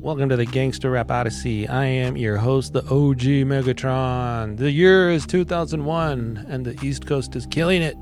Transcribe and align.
Welcome 0.00 0.28
to 0.28 0.36
the 0.36 0.46
Gangsta 0.46 0.92
Rap 0.92 1.10
Odyssey. 1.10 1.66
I 1.66 1.84
am 1.84 2.16
your 2.16 2.36
host, 2.36 2.72
the 2.72 2.84
OG 2.84 3.48
Megatron. 3.48 4.56
The 4.56 4.70
year 4.70 5.10
is 5.10 5.26
2001, 5.26 6.46
and 6.48 6.64
the 6.64 6.78
East 6.86 7.04
Coast 7.04 7.34
is 7.34 7.46
killing 7.46 7.82
it. 7.82 7.96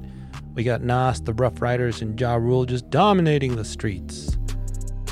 We 0.54 0.62
got 0.62 0.82
Nas, 0.82 1.22
the 1.22 1.32
Ruff 1.32 1.62
Ryders, 1.62 2.03
and 2.03 2.21
Ja 2.21 2.35
Rule 2.35 2.67
just 2.67 2.90
dominating 2.90 3.56
the 3.56 3.64
streets. 3.64 4.37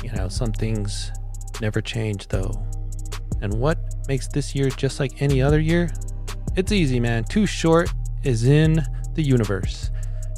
You 0.03 0.11
know, 0.11 0.29
some 0.29 0.53
things 0.53 1.11
never 1.59 1.81
change, 1.81 2.27
though. 2.27 2.51
And 3.41 3.55
what 3.55 3.79
makes 4.07 4.27
this 4.27 4.53
year 4.53 4.69
just 4.69 4.99
like 4.99 5.23
any 5.23 5.41
other 5.41 5.59
year? 5.59 5.89
It's 6.55 6.71
easy, 6.71 6.99
man. 6.99 7.23
Too 7.23 7.47
Short 7.47 7.91
is 8.23 8.45
in 8.45 8.85
the 9.15 9.23
universe. 9.23 9.89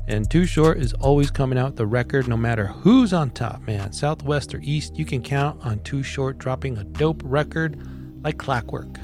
And 0.09 0.29
Too 0.31 0.45
Short 0.45 0.77
is 0.77 0.93
always 0.93 1.29
coming 1.29 1.59
out 1.59 1.75
the 1.75 1.85
record 1.85 2.29
no 2.29 2.37
matter 2.37 2.67
who's 2.67 3.11
on 3.11 3.29
top, 3.31 3.61
man. 3.67 3.91
Southwest 3.91 4.55
or 4.55 4.61
East, 4.63 4.97
you 4.97 5.03
can 5.03 5.21
count 5.21 5.61
on 5.65 5.79
Too 5.79 6.01
Short 6.01 6.37
dropping 6.37 6.77
a 6.77 6.85
dope 6.85 7.21
record 7.25 7.77
like 8.23 8.37
clockwork. 8.37 8.97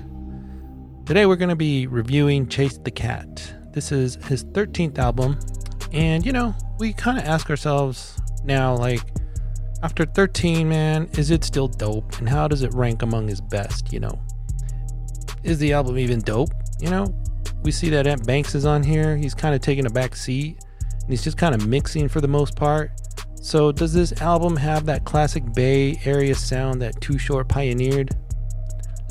Today 1.06 1.26
we're 1.26 1.36
going 1.36 1.50
to 1.50 1.58
be 1.58 1.88
reviewing 1.88 2.48
Chase 2.48 2.78
the 2.78 2.90
Cat. 2.90 3.54
This 3.74 3.92
is 3.92 4.16
his 4.28 4.46
13th 4.46 4.98
album. 4.98 5.38
And, 5.92 6.26
you 6.26 6.32
know, 6.32 6.56
we 6.80 6.94
kind 6.94 7.18
of 7.18 7.26
ask 7.26 7.50
ourselves 7.50 8.18
now, 8.46 8.74
like, 8.74 9.02
after 9.84 10.06
13, 10.06 10.70
man, 10.70 11.10
is 11.18 11.32
it 11.32 11.44
still 11.44 11.68
dope? 11.68 12.18
And 12.20 12.30
how 12.30 12.48
does 12.48 12.64
it 12.64 12.74
rank 12.74 13.02
among 13.02 13.28
his 13.28 13.42
best, 13.42 13.92
you 13.92 14.00
know? 14.00 14.22
Is 15.44 15.60
the 15.60 15.74
album 15.74 15.98
even 16.00 16.22
dope? 16.22 16.52
You 16.80 16.90
know, 16.90 17.14
we 17.62 17.72
see 17.72 17.90
that 17.90 18.08
Ant 18.08 18.26
Banks 18.26 18.56
is 18.56 18.66
on 18.66 18.84
here. 18.84 19.18
He's 19.18 19.34
kind 19.34 19.54
of 19.54 19.60
taking 19.60 19.86
a 19.86 19.90
back 19.90 20.16
seat 20.16 20.63
and 21.04 21.10
he's 21.10 21.24
just 21.24 21.38
kind 21.38 21.54
of 21.54 21.68
mixing 21.68 22.08
for 22.08 22.22
the 22.22 22.28
most 22.28 22.56
part. 22.56 22.92
So, 23.36 23.72
does 23.72 23.94
this 23.94 24.22
album 24.22 24.56
have 24.56 24.86
that 24.86 25.04
classic 25.04 25.44
Bay 25.54 26.00
Area 26.06 26.34
sound 26.34 26.82
that 26.82 27.00
Too 27.02 27.18
Short 27.18 27.50
pioneered? 27.50 28.12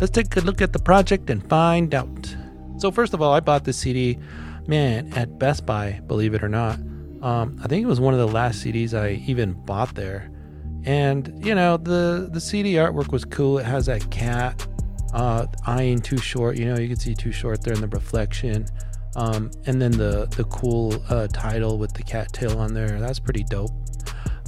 Let's 0.01 0.11
take 0.11 0.35
a 0.37 0.41
look 0.41 0.63
at 0.63 0.73
the 0.73 0.79
project 0.79 1.29
and 1.29 1.47
find 1.49 1.95
out. 1.95 2.35
So, 2.79 2.91
first 2.91 3.13
of 3.13 3.21
all, 3.21 3.33
I 3.33 3.41
bought 3.41 3.65
this 3.65 3.77
CD, 3.77 4.19
man, 4.67 5.13
at 5.15 5.39
Best 5.39 5.67
Buy, 5.67 6.01
believe 6.07 6.33
it 6.35 6.43
or 6.43 6.49
not. 6.49 6.79
Um, 7.23 7.61
I 7.63 7.69
think 7.69 7.85
it 7.85 7.87
was 7.87 8.01
one 8.01 8.15
of 8.15 8.21
the 8.21 8.29
last 8.29 8.65
CDs 8.65 8.95
I 8.95 9.23
even 9.27 9.53
bought 9.53 9.95
there. 9.95 10.31
And 10.85 11.45
you 11.45 11.55
know 11.55 11.77
the 11.77 12.29
the 12.33 12.41
CD 12.41 12.75
artwork 12.75 13.13
was 13.13 13.25
cool. 13.25 13.59
It 13.59 13.67
has 13.67 13.87
that 13.87 14.11
cat 14.11 14.67
uh, 15.15 15.47
eyeing 15.65 16.01
Too 16.01 16.17
Short. 16.17 16.57
You 16.57 16.67
know 16.67 16.79
you 16.79 16.89
can 16.89 16.99
see 16.99 17.15
Too 17.15 17.33
Short 17.33 17.63
there 17.63 17.75
in 17.75 17.81
the 17.81 17.89
reflection. 17.89 18.67
Um, 19.15 19.51
and 19.67 19.81
then 19.81 19.93
the 19.93 20.27
the 20.37 20.45
cool 20.45 21.03
uh, 21.09 21.29
title 21.29 21.79
with 21.79 21.93
the 21.93 22.03
cat 22.03 22.33
tail 22.33 22.59
on 22.59 22.73
there. 22.73 22.99
That's 23.01 23.19
pretty 23.19 23.45
dope. 23.45 23.71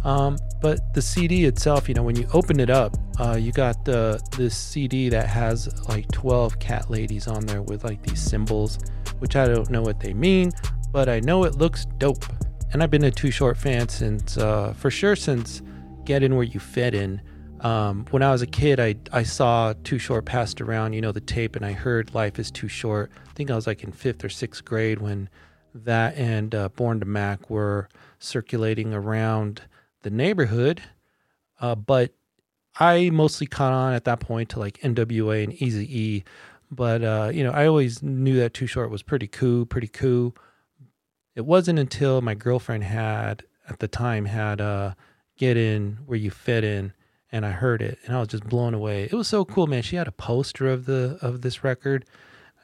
Um, 0.04 0.36
but 0.60 0.92
the 0.94 1.00
CD 1.00 1.46
itself, 1.46 1.88
you 1.88 1.94
know, 1.94 2.02
when 2.02 2.14
you 2.16 2.26
open 2.34 2.60
it 2.60 2.70
up, 2.70 2.94
uh, 3.18 3.36
you 3.40 3.52
got 3.52 3.84
the 3.84 4.20
this 4.36 4.56
CD 4.56 5.08
that 5.08 5.26
has 5.28 5.68
like 5.88 6.10
12 6.12 6.58
cat 6.58 6.90
ladies 6.90 7.26
on 7.26 7.46
there 7.46 7.62
with 7.62 7.84
like 7.84 8.02
these 8.02 8.20
symbols, 8.20 8.78
which 9.18 9.34
I 9.34 9.46
don't 9.46 9.70
know 9.70 9.82
what 9.82 10.00
they 10.00 10.12
mean, 10.12 10.52
but 10.92 11.08
I 11.08 11.20
know 11.20 11.44
it 11.44 11.56
looks 11.56 11.86
dope. 11.98 12.24
And 12.72 12.82
I've 12.82 12.90
been 12.90 13.04
a 13.04 13.10
Too 13.10 13.30
Short 13.30 13.56
fan 13.56 13.88
since, 13.88 14.36
uh, 14.36 14.74
for 14.74 14.90
sure, 14.90 15.16
since 15.16 15.62
Get 16.04 16.22
In 16.22 16.34
Where 16.34 16.44
You 16.44 16.60
Fit 16.60 16.94
In. 16.94 17.20
Um, 17.64 18.04
when 18.10 18.22
I 18.22 18.30
was 18.30 18.42
a 18.42 18.46
kid, 18.46 18.78
I, 18.78 18.94
I 19.10 19.22
saw 19.22 19.72
Too 19.84 19.98
Short 19.98 20.26
passed 20.26 20.60
around, 20.60 20.92
you 20.92 21.00
know, 21.00 21.12
the 21.12 21.20
tape, 21.20 21.56
and 21.56 21.64
I 21.64 21.72
heard 21.72 22.14
Life 22.14 22.38
is 22.38 22.50
Too 22.50 22.68
Short. 22.68 23.10
I 23.26 23.32
think 23.32 23.50
I 23.50 23.54
was 23.54 23.66
like 23.66 23.82
in 23.82 23.90
fifth 23.90 24.22
or 24.22 24.28
sixth 24.28 24.66
grade 24.66 25.00
when 25.00 25.30
that 25.74 26.14
and 26.18 26.54
uh, 26.54 26.68
Born 26.68 27.00
to 27.00 27.06
Mac 27.06 27.48
were 27.48 27.88
circulating 28.18 28.92
around 28.92 29.62
the 30.02 30.10
neighborhood. 30.10 30.82
Uh, 31.58 31.74
but 31.74 32.12
I 32.78 33.08
mostly 33.08 33.46
caught 33.46 33.72
on 33.72 33.94
at 33.94 34.04
that 34.04 34.20
point 34.20 34.50
to 34.50 34.58
like 34.58 34.78
NWA 34.82 35.42
and 35.42 35.54
Easy 35.54 35.86
E. 35.98 36.24
But, 36.70 37.02
uh, 37.02 37.30
you 37.32 37.44
know, 37.44 37.52
I 37.52 37.66
always 37.66 38.02
knew 38.02 38.36
that 38.40 38.52
Too 38.52 38.66
Short 38.66 38.90
was 38.90 39.02
pretty 39.02 39.26
cool, 39.26 39.64
pretty 39.64 39.88
cool. 39.88 40.36
It 41.34 41.46
wasn't 41.46 41.78
until 41.78 42.20
my 42.20 42.34
girlfriend 42.34 42.84
had, 42.84 43.42
at 43.70 43.78
the 43.78 43.88
time, 43.88 44.26
had 44.26 44.60
uh, 44.60 44.92
Get 45.38 45.56
In 45.56 46.00
Where 46.04 46.18
You 46.18 46.30
Fit 46.30 46.62
In 46.62 46.92
and 47.34 47.44
I 47.44 47.50
heard 47.50 47.82
it 47.82 47.98
and 48.06 48.14
I 48.16 48.20
was 48.20 48.28
just 48.28 48.44
blown 48.44 48.74
away. 48.74 49.04
It 49.04 49.12
was 49.12 49.26
so 49.26 49.44
cool, 49.44 49.66
man. 49.66 49.82
She 49.82 49.96
had 49.96 50.06
a 50.06 50.12
poster 50.12 50.68
of 50.68 50.86
the 50.86 51.18
of 51.20 51.42
this 51.42 51.64
record 51.64 52.04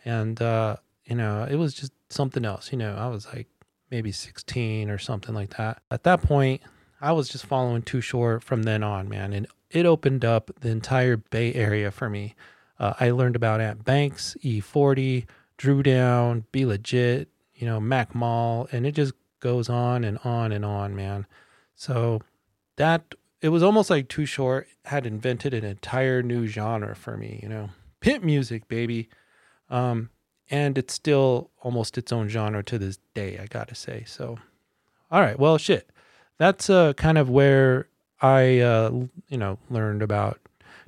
and 0.05 0.41
uh, 0.41 0.77
you 1.05 1.17
know, 1.17 1.45
it 1.51 1.57
was 1.57 1.75
just 1.75 1.93
something 2.09 2.45
else. 2.45 2.71
You 2.71 2.79
know, 2.79 2.95
I 2.95 3.09
was 3.09 3.27
like 3.35 3.49
maybe 3.91 4.13
16 4.13 4.89
or 4.89 4.97
something 4.97 5.35
like 5.35 5.57
that. 5.57 5.83
At 5.91 6.05
that 6.05 6.23
point, 6.23 6.63
I 7.01 7.11
was 7.11 7.29
just 7.29 7.47
following 7.47 7.83
Too 7.83 8.01
Short 8.01 8.45
from 8.45 8.63
then 8.63 8.85
on, 8.85 9.09
man, 9.09 9.33
and 9.33 9.49
it 9.71 9.87
opened 9.87 10.25
up 10.25 10.53
the 10.61 10.69
entire 10.69 11.17
Bay 11.17 11.53
Area 11.53 11.91
for 11.91 12.09
me. 12.09 12.37
Uh, 12.79 12.95
I 13.01 13.11
learned 13.11 13.35
about 13.35 13.61
Ant 13.61 13.85
Banks, 13.85 14.37
E40, 14.45 15.27
Dru 15.57 15.83
Down, 15.83 16.45
Be 16.53 16.65
Legit, 16.65 17.29
you 17.57 17.67
know, 17.67 17.81
Mac 17.81 18.15
Mall, 18.15 18.69
and 18.71 18.87
it 18.87 18.93
just 18.93 19.15
goes 19.41 19.69
on 19.69 20.05
and 20.05 20.19
on 20.23 20.53
and 20.53 20.65
on, 20.65 20.95
man. 20.95 21.27
So 21.75 22.21
that 22.77 23.15
it 23.41 23.49
was 23.49 23.63
almost 23.63 23.91
like 23.91 24.09
Too 24.09 24.27
Short 24.27 24.69
had 24.85 25.07
invented 25.07 25.55
an 25.55 25.65
entire 25.65 26.23
new 26.23 26.47
genre 26.47 26.95
for 26.95 27.17
me, 27.17 27.41
you 27.43 27.49
know, 27.49 27.71
pimp 28.01 28.23
music, 28.23 28.69
baby. 28.69 29.09
Um, 29.69 30.11
and 30.51 30.77
it's 30.77 30.93
still 30.93 31.51
almost 31.63 31.97
its 31.97 32.13
own 32.13 32.29
genre 32.29 32.63
to 32.65 32.79
this 32.79 32.99
day, 33.15 33.39
I 33.39 33.47
gotta 33.47 33.75
say. 33.75 34.05
So, 34.07 34.39
all 35.11 35.21
right, 35.21 35.39
well, 35.39 35.59
shit, 35.59 35.91
that's 36.39 36.69
uh, 36.69 36.93
kind 36.95 37.19
of 37.19 37.31
where 37.31 37.89
I, 38.21 38.59
uh, 38.59 38.91
you 39.29 39.39
know, 39.39 39.59
learned 39.71 40.03
about 40.03 40.41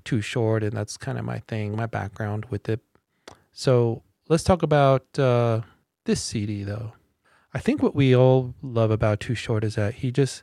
Too 0.05 0.21
Short, 0.21 0.63
and 0.63 0.77
that's 0.77 0.97
kind 0.97 1.19
of 1.19 1.25
my 1.25 1.39
thing, 1.41 1.77
my 1.77 1.87
background 1.87 2.47
with 2.51 2.69
it. 2.69 2.81
So 3.53 4.03
let's 4.29 4.45
talk 4.45 4.63
about 4.63 5.19
uh, 5.19 5.63
this 6.05 6.21
CD, 6.21 6.65
though. 6.65 6.93
I 7.55 7.59
think 7.59 7.83
what 7.83 7.95
we 7.95 8.17
all 8.17 8.55
love 8.63 8.91
about 8.91 9.21
Too 9.21 9.35
Short 9.35 9.63
is 9.63 9.77
that 9.77 9.95
he 9.95 10.11
just 10.11 10.43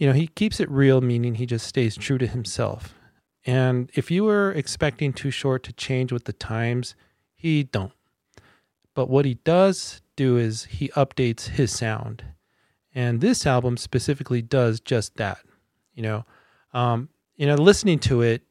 you 0.00 0.06
know, 0.06 0.14
he 0.14 0.28
keeps 0.28 0.60
it 0.60 0.70
real, 0.70 1.02
meaning 1.02 1.34
he 1.34 1.44
just 1.44 1.66
stays 1.66 1.94
true 1.94 2.16
to 2.16 2.26
himself. 2.26 2.94
And 3.44 3.90
if 3.92 4.10
you 4.10 4.24
were 4.24 4.50
expecting 4.50 5.12
Too 5.12 5.30
Short 5.30 5.62
to 5.64 5.74
change 5.74 6.10
with 6.10 6.24
the 6.24 6.32
times, 6.32 6.94
he 7.34 7.64
don't. 7.64 7.92
But 8.94 9.10
what 9.10 9.26
he 9.26 9.34
does 9.34 10.00
do 10.16 10.38
is 10.38 10.64
he 10.64 10.88
updates 10.90 11.48
his 11.48 11.70
sound. 11.70 12.24
And 12.94 13.20
this 13.20 13.46
album 13.46 13.76
specifically 13.76 14.40
does 14.40 14.80
just 14.80 15.16
that. 15.18 15.40
You 15.92 16.02
know, 16.02 16.24
um, 16.72 17.10
you 17.36 17.46
know, 17.46 17.56
listening 17.56 17.98
to 18.00 18.22
it, 18.22 18.42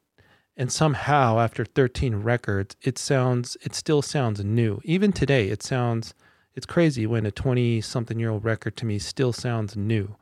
and 0.56 0.70
somehow 0.70 1.40
after 1.40 1.64
13 1.64 2.22
records, 2.22 2.76
it 2.80 2.96
sounds, 2.96 3.56
it 3.62 3.74
still 3.74 4.02
sounds 4.02 4.44
new. 4.44 4.80
Even 4.84 5.10
today, 5.10 5.48
it 5.48 5.64
sounds, 5.64 6.14
it's 6.54 6.66
crazy 6.66 7.08
when 7.08 7.26
a 7.26 7.32
20 7.32 7.80
something 7.80 8.20
year 8.20 8.30
old 8.30 8.44
record 8.44 8.76
to 8.76 8.86
me 8.86 9.00
still 9.00 9.32
sounds 9.32 9.76
new. 9.76 10.14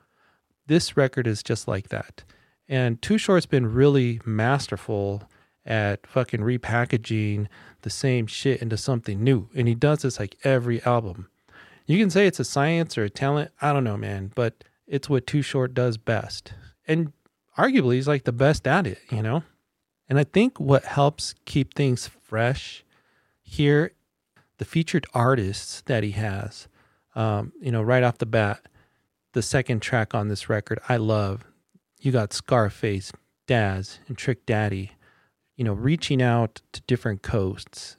This 0.68 0.96
record 0.96 1.26
is 1.26 1.42
just 1.42 1.66
like 1.66 1.88
that. 1.88 2.24
And 2.68 3.00
Too 3.00 3.18
Short's 3.18 3.46
been 3.46 3.72
really 3.72 4.20
masterful 4.24 5.28
at 5.64 6.06
fucking 6.06 6.40
repackaging 6.40 7.46
the 7.82 7.90
same 7.90 8.26
shit 8.26 8.62
into 8.62 8.76
something 8.76 9.24
new. 9.24 9.48
And 9.54 9.66
he 9.66 9.74
does 9.74 10.02
this 10.02 10.18
like 10.18 10.36
every 10.44 10.82
album. 10.82 11.28
You 11.86 11.98
can 11.98 12.10
say 12.10 12.26
it's 12.26 12.38
a 12.38 12.44
science 12.44 12.98
or 12.98 13.04
a 13.04 13.10
talent. 13.10 13.50
I 13.62 13.72
don't 13.72 13.84
know, 13.84 13.96
man, 13.96 14.30
but 14.34 14.62
it's 14.86 15.08
what 15.08 15.26
Too 15.26 15.40
Short 15.40 15.72
does 15.72 15.96
best. 15.96 16.52
And 16.86 17.12
arguably, 17.56 17.94
he's 17.94 18.08
like 18.08 18.24
the 18.24 18.32
best 18.32 18.66
at 18.66 18.86
it, 18.86 18.98
you 19.10 19.22
know? 19.22 19.44
And 20.06 20.18
I 20.18 20.24
think 20.24 20.60
what 20.60 20.84
helps 20.84 21.34
keep 21.46 21.74
things 21.74 22.10
fresh 22.22 22.84
here, 23.42 23.92
the 24.58 24.66
featured 24.66 25.06
artists 25.14 25.82
that 25.86 26.02
he 26.02 26.10
has, 26.12 26.68
um, 27.14 27.52
you 27.60 27.72
know, 27.72 27.82
right 27.82 28.02
off 28.02 28.18
the 28.18 28.26
bat, 28.26 28.60
the 29.38 29.42
second 29.42 29.78
track 29.78 30.16
on 30.16 30.26
this 30.26 30.48
record, 30.48 30.80
I 30.88 30.96
love. 30.96 31.44
You 32.00 32.10
got 32.10 32.32
Scarface, 32.32 33.12
Daz, 33.46 34.00
and 34.08 34.18
Trick 34.18 34.44
Daddy, 34.46 34.90
you 35.54 35.62
know, 35.62 35.74
reaching 35.74 36.20
out 36.20 36.60
to 36.72 36.80
different 36.88 37.22
coasts. 37.22 37.98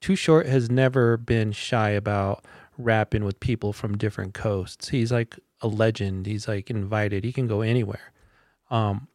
Too 0.00 0.16
Short 0.16 0.46
has 0.46 0.70
never 0.70 1.18
been 1.18 1.52
shy 1.52 1.90
about 1.90 2.42
rapping 2.78 3.22
with 3.22 3.38
people 3.38 3.74
from 3.74 3.98
different 3.98 4.32
coasts. 4.32 4.88
He's 4.88 5.12
like 5.12 5.38
a 5.60 5.68
legend. 5.68 6.24
He's 6.24 6.48
like 6.48 6.70
invited. 6.70 7.22
He 7.22 7.34
can 7.34 7.46
go 7.46 7.60
anywhere. 7.60 8.14
Um, 8.70 9.08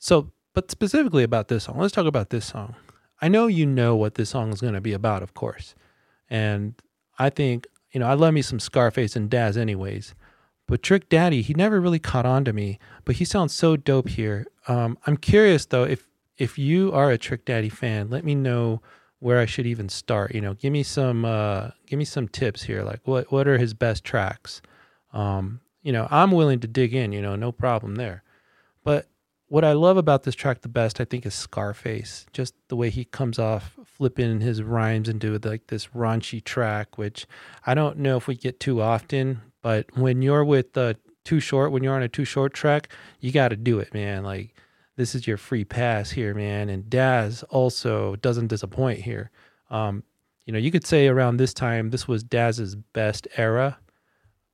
so, 0.00 0.32
but 0.52 0.72
specifically 0.72 1.22
about 1.22 1.46
this 1.46 1.62
song, 1.62 1.78
let's 1.78 1.94
talk 1.94 2.06
about 2.06 2.30
this 2.30 2.46
song. 2.46 2.74
I 3.22 3.28
know 3.28 3.46
you 3.46 3.66
know 3.66 3.94
what 3.94 4.16
this 4.16 4.30
song 4.30 4.52
is 4.52 4.60
going 4.60 4.74
to 4.74 4.80
be 4.80 4.92
about, 4.94 5.22
of 5.22 5.32
course. 5.32 5.76
And 6.28 6.74
I 7.20 7.30
think, 7.30 7.68
you 7.92 8.00
know, 8.00 8.06
I 8.06 8.14
love 8.14 8.34
me 8.34 8.42
some 8.42 8.58
Scarface 8.58 9.14
and 9.14 9.30
Daz 9.30 9.56
anyways. 9.56 10.16
But 10.66 10.82
Trick 10.82 11.08
Daddy, 11.08 11.42
he 11.42 11.54
never 11.54 11.80
really 11.80 11.98
caught 11.98 12.24
on 12.24 12.44
to 12.46 12.52
me, 12.52 12.78
but 13.04 13.16
he 13.16 13.24
sounds 13.24 13.52
so 13.52 13.76
dope 13.76 14.08
here. 14.08 14.46
Um, 14.66 14.98
I'm 15.06 15.16
curious 15.16 15.66
though, 15.66 15.84
if 15.84 16.08
if 16.36 16.58
you 16.58 16.92
are 16.92 17.10
a 17.10 17.18
Trick 17.18 17.44
Daddy 17.44 17.68
fan, 17.68 18.10
let 18.10 18.24
me 18.24 18.34
know 18.34 18.80
where 19.20 19.38
I 19.38 19.46
should 19.46 19.66
even 19.66 19.88
start. 19.88 20.34
You 20.34 20.40
know, 20.40 20.54
give 20.54 20.72
me 20.72 20.82
some 20.82 21.24
uh, 21.24 21.70
give 21.86 21.98
me 21.98 22.04
some 22.04 22.28
tips 22.28 22.62
here. 22.62 22.82
Like 22.82 23.00
what 23.04 23.30
what 23.30 23.46
are 23.46 23.58
his 23.58 23.74
best 23.74 24.04
tracks? 24.04 24.62
Um, 25.12 25.60
you 25.82 25.92
know, 25.92 26.08
I'm 26.10 26.30
willing 26.30 26.60
to 26.60 26.68
dig 26.68 26.94
in. 26.94 27.12
You 27.12 27.22
know, 27.22 27.36
no 27.36 27.52
problem 27.52 27.96
there. 27.96 28.22
But 28.82 29.06
what 29.48 29.64
I 29.64 29.72
love 29.72 29.96
about 29.96 30.22
this 30.22 30.34
track 30.34 30.62
the 30.62 30.68
best, 30.68 31.00
I 31.00 31.04
think, 31.04 31.26
is 31.26 31.34
Scarface. 31.34 32.26
Just 32.32 32.54
the 32.68 32.76
way 32.76 32.90
he 32.90 33.04
comes 33.04 33.38
off 33.38 33.78
flipping 33.84 34.40
his 34.40 34.62
rhymes 34.62 35.08
into 35.08 35.38
like 35.38 35.68
this 35.68 35.88
raunchy 35.88 36.42
track, 36.42 36.98
which 36.98 37.26
I 37.66 37.74
don't 37.74 37.98
know 37.98 38.16
if 38.16 38.26
we 38.26 38.34
get 38.34 38.58
too 38.58 38.80
often. 38.80 39.42
But 39.64 39.86
when 39.96 40.20
you're 40.20 40.44
with 40.44 40.76
uh, 40.76 40.92
Too 41.24 41.40
Short, 41.40 41.72
when 41.72 41.82
you're 41.82 41.94
on 41.94 42.02
a 42.02 42.08
Too 42.08 42.26
Short 42.26 42.52
track, 42.52 42.90
you 43.20 43.32
got 43.32 43.48
to 43.48 43.56
do 43.56 43.78
it, 43.78 43.94
man. 43.94 44.22
Like 44.22 44.54
this 44.96 45.14
is 45.14 45.26
your 45.26 45.38
free 45.38 45.64
pass 45.64 46.10
here, 46.10 46.34
man. 46.34 46.68
And 46.68 46.90
Daz 46.90 47.42
also 47.44 48.16
doesn't 48.16 48.48
disappoint 48.48 49.00
here. 49.00 49.30
Um, 49.70 50.02
you 50.44 50.52
know, 50.52 50.58
you 50.58 50.70
could 50.70 50.86
say 50.86 51.06
around 51.06 51.38
this 51.38 51.54
time 51.54 51.88
this 51.88 52.06
was 52.06 52.22
Daz's 52.22 52.74
best 52.74 53.26
era. 53.38 53.78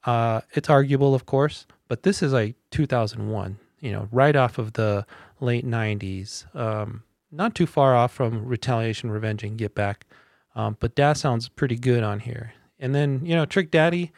Uh, 0.05 0.43
it's 0.53 0.71
arguable, 0.71 1.13
of 1.13 1.27
course, 1.27 1.67
but 1.89 2.05
this 2.05 2.23
is 2.23 2.33
like 2.33 2.55
2001. 2.71 3.59
You 3.81 3.91
know, 3.91 4.09
right 4.13 4.37
off 4.37 4.59
of 4.59 4.75
the 4.75 5.05
late 5.41 5.67
90s. 5.67 6.55
Um, 6.55 7.03
not 7.33 7.57
too 7.57 7.67
far 7.67 7.97
off 7.97 8.13
from 8.13 8.47
Retaliation, 8.47 9.11
Revenge, 9.11 9.43
and 9.43 9.59
Get 9.59 9.75
Back. 9.75 10.07
Um, 10.55 10.77
but 10.79 10.95
Daz 10.95 11.19
sounds 11.19 11.49
pretty 11.49 11.77
good 11.77 12.05
on 12.05 12.21
here. 12.21 12.53
And 12.79 12.95
then, 12.95 13.27
you 13.27 13.35
know, 13.35 13.45
Trick 13.45 13.73
Daddy, 13.73 14.13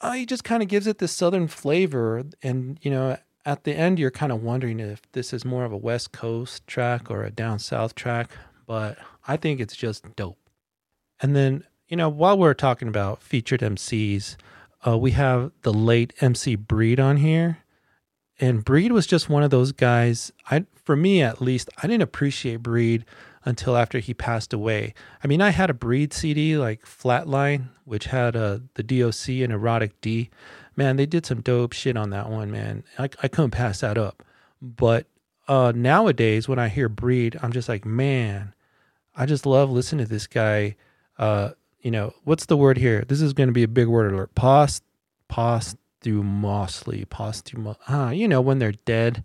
uh, 0.00 0.12
he 0.12 0.26
just 0.26 0.44
kind 0.44 0.62
of 0.62 0.68
gives 0.68 0.86
it 0.86 0.98
this 0.98 1.12
southern 1.12 1.48
flavor. 1.48 2.22
And, 2.42 2.78
you 2.82 2.90
know, 2.90 3.16
at 3.44 3.64
the 3.64 3.72
end, 3.72 3.98
you're 3.98 4.10
kind 4.10 4.32
of 4.32 4.42
wondering 4.42 4.80
if 4.80 5.00
this 5.12 5.32
is 5.32 5.44
more 5.44 5.64
of 5.64 5.72
a 5.72 5.76
West 5.76 6.12
Coast 6.12 6.66
track 6.66 7.10
or 7.10 7.24
a 7.24 7.30
down 7.30 7.58
south 7.58 7.94
track. 7.94 8.30
But 8.66 8.98
I 9.26 9.36
think 9.36 9.60
it's 9.60 9.76
just 9.76 10.16
dope. 10.16 10.38
And 11.20 11.34
then, 11.34 11.64
you 11.88 11.96
know, 11.96 12.08
while 12.08 12.36
we're 12.36 12.54
talking 12.54 12.88
about 12.88 13.22
featured 13.22 13.60
MCs, 13.60 14.36
uh, 14.86 14.98
we 14.98 15.12
have 15.12 15.52
the 15.62 15.72
late 15.72 16.12
MC 16.20 16.56
Breed 16.56 17.00
on 17.00 17.18
here. 17.18 17.58
And 18.38 18.64
Breed 18.64 18.92
was 18.92 19.06
just 19.06 19.30
one 19.30 19.42
of 19.42 19.50
those 19.50 19.72
guys. 19.72 20.30
I, 20.50 20.66
for 20.84 20.94
me 20.94 21.22
at 21.22 21.40
least, 21.40 21.70
I 21.82 21.86
didn't 21.86 22.02
appreciate 22.02 22.62
Breed 22.62 23.04
until 23.46 23.76
after 23.76 24.00
he 24.00 24.12
passed 24.12 24.52
away. 24.52 24.92
I 25.22 25.28
mean, 25.28 25.40
I 25.40 25.50
had 25.50 25.70
a 25.70 25.74
Breed 25.74 26.12
CD 26.12 26.58
like 26.58 26.82
Flatline, 26.82 27.68
which 27.84 28.06
had 28.06 28.34
uh, 28.34 28.58
the 28.74 28.82
DOC 28.82 29.28
and 29.28 29.52
Erotic 29.52 29.98
D. 30.00 30.28
Man, 30.74 30.96
they 30.96 31.06
did 31.06 31.24
some 31.24 31.40
dope 31.40 31.72
shit 31.72 31.96
on 31.96 32.10
that 32.10 32.28
one, 32.28 32.50
man. 32.50 32.82
I, 32.98 33.04
I 33.22 33.28
couldn't 33.28 33.52
pass 33.52 33.80
that 33.80 33.96
up. 33.96 34.24
But 34.60 35.06
uh, 35.46 35.72
nowadays, 35.74 36.48
when 36.48 36.58
I 36.58 36.68
hear 36.68 36.88
Breed, 36.88 37.38
I'm 37.40 37.52
just 37.52 37.68
like, 37.68 37.86
man, 37.86 38.52
I 39.14 39.26
just 39.26 39.46
love 39.46 39.70
listening 39.70 40.04
to 40.04 40.12
this 40.12 40.26
guy. 40.26 40.74
Uh, 41.16 41.50
you 41.80 41.92
know, 41.92 42.14
what's 42.24 42.46
the 42.46 42.56
word 42.56 42.78
here? 42.78 43.04
This 43.06 43.22
is 43.22 43.32
going 43.32 43.48
to 43.48 43.52
be 43.52 43.62
a 43.62 43.68
big 43.68 43.86
word 43.86 44.12
alert. 44.12 44.34
Post, 44.34 44.82
posthumously, 45.28 47.04
posthumous. 47.04 47.76
Ah, 47.88 48.10
you 48.10 48.26
know, 48.26 48.40
when 48.40 48.58
they're 48.58 48.72
dead 48.72 49.22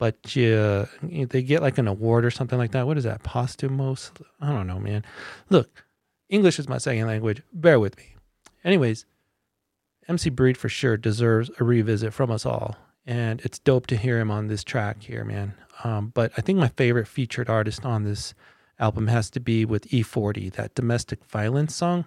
but 0.00 0.34
you, 0.34 0.88
they 1.02 1.42
get 1.42 1.60
like 1.60 1.76
an 1.76 1.86
award 1.86 2.24
or 2.24 2.30
something 2.30 2.58
like 2.58 2.70
that. 2.70 2.86
What 2.86 2.96
is 2.96 3.04
that? 3.04 3.22
Posthumous? 3.22 4.10
I 4.40 4.48
don't 4.48 4.66
know, 4.66 4.78
man. 4.80 5.04
Look, 5.50 5.84
English 6.30 6.58
is 6.58 6.70
my 6.70 6.78
second 6.78 7.06
language. 7.06 7.42
Bear 7.52 7.78
with 7.78 7.98
me. 7.98 8.14
Anyways, 8.64 9.04
MC 10.08 10.30
Breed 10.30 10.56
for 10.56 10.70
sure 10.70 10.96
deserves 10.96 11.50
a 11.60 11.64
revisit 11.64 12.14
from 12.14 12.30
us 12.30 12.46
all. 12.46 12.76
And 13.04 13.42
it's 13.42 13.58
dope 13.58 13.86
to 13.88 13.96
hear 13.98 14.18
him 14.18 14.30
on 14.30 14.46
this 14.46 14.64
track 14.64 15.02
here, 15.02 15.22
man. 15.22 15.52
Um, 15.84 16.12
but 16.14 16.32
I 16.38 16.40
think 16.40 16.58
my 16.58 16.68
favorite 16.68 17.06
featured 17.06 17.50
artist 17.50 17.84
on 17.84 18.04
this 18.04 18.32
album 18.78 19.08
has 19.08 19.28
to 19.30 19.40
be 19.40 19.66
with 19.66 19.86
E40, 19.90 20.50
that 20.54 20.74
domestic 20.74 21.22
violence 21.26 21.74
song. 21.74 22.06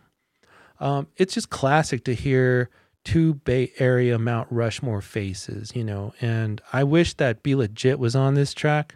Um, 0.80 1.10
it's 1.16 1.36
just 1.36 1.52
classic 1.52 2.04
to 2.06 2.16
hear 2.16 2.72
two 3.04 3.36
Bay 3.36 3.72
Area 3.80 4.18
Mount 4.18 4.48
Rushmore 4.52 5.02
faces, 5.02 5.76
you 5.76 5.84
know. 5.84 6.14
And 6.22 6.62
I 6.72 6.84
wish 6.84 7.14
that 7.16 7.44
Be 7.44 7.56
Legit 7.56 8.00
was 8.00 8.16
on 8.16 8.34
this 8.34 8.54
track, 8.54 8.96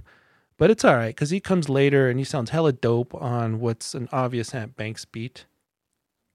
but 0.57 0.71
it's 0.71 0.85
all 0.85 0.95
right 0.95 1.15
because 1.15 1.29
he 1.29 1.39
comes 1.39 1.69
later 1.69 2.09
and 2.09 2.19
he 2.19 2.25
sounds 2.25 2.49
hella 2.51 2.73
dope 2.73 3.13
on 3.15 3.59
what's 3.59 3.93
an 3.93 4.09
obvious 4.11 4.53
Ant 4.55 4.75
Banks 4.75 5.05
beat. 5.05 5.45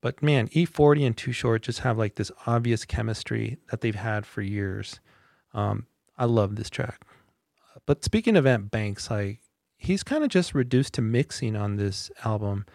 But 0.01 0.23
man, 0.23 0.49
E40 0.49 1.07
and 1.07 1.17
Too 1.17 1.33
Short 1.33 1.63
just 1.63 1.81
have 1.81 1.97
like 1.97 2.17
this 2.17 2.33
obvious 2.47 2.85
chemistry 2.85 3.59
that 3.71 3.81
they've 3.81 3.95
had 3.95 4.27
for 4.27 4.43
years. 4.43 5.01
Um, 5.55 5.87
I 6.19 6.25
love 6.25 6.57
this 6.57 6.71
track. 6.71 7.05
But 7.87 8.05
speaking 8.05 8.37
of 8.37 8.47
Ant 8.47 8.71
Banks, 8.71 9.11
like 9.11 9.41
he's 9.77 10.03
kind 10.03 10.25
of 10.25 10.31
just 10.31 10.55
reduced 10.55 10.95
to 10.95 11.03
mixing 11.03 11.57
on 11.57 11.77
this 11.77 12.11
album, 12.25 12.67